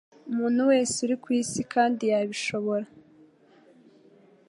umuntu 0.31 0.61
wese 0.71 0.95
uri 1.05 1.15
kw'isi 1.23 1.61
kandi 1.73 2.03
yabishobora 2.11 2.85